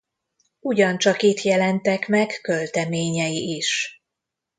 [0.59, 4.01] Ugyancsak itt jelentek meg költeményei is.